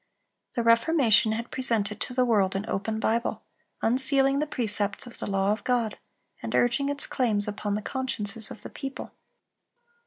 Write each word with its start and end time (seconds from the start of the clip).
The 0.55 0.63
Reformation 0.63 1.31
had 1.33 1.51
presented 1.51 2.01
to 2.01 2.13
the 2.15 2.25
world 2.25 2.55
an 2.55 2.65
open 2.67 2.99
Bible, 2.99 3.43
unsealing 3.83 4.39
the 4.39 4.47
precepts 4.47 5.05
of 5.05 5.19
the 5.19 5.29
law 5.29 5.51
of 5.51 5.63
God, 5.63 5.99
and 6.41 6.55
urging 6.55 6.89
its 6.89 7.05
claims 7.05 7.47
upon 7.47 7.75
the 7.75 7.83
consciences 7.83 8.49
of 8.49 8.63
the 8.63 8.71
people. 8.71 9.11